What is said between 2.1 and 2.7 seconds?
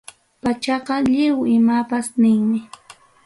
ninmi.